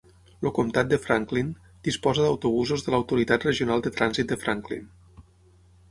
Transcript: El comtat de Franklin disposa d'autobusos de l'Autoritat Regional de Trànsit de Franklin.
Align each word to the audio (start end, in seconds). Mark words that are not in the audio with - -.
El 0.41 0.51
comtat 0.59 0.89
de 0.93 0.97
Franklin 1.03 1.51
disposa 1.89 2.25
d'autobusos 2.29 2.87
de 2.87 2.95
l'Autoritat 2.95 3.47
Regional 3.51 3.87
de 3.89 3.93
Trànsit 4.01 4.35
de 4.35 4.43
Franklin. 4.47 4.93